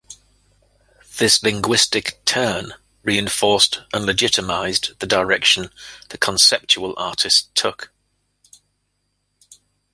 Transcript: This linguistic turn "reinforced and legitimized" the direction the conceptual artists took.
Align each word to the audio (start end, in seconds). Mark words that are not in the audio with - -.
This 1.19 1.43
linguistic 1.43 2.25
turn 2.25 2.73
"reinforced 3.03 3.81
and 3.93 4.03
legitimized" 4.03 4.97
the 4.99 5.05
direction 5.05 5.69
the 6.09 6.17
conceptual 6.17 6.95
artists 6.97 7.49
took. 7.53 7.91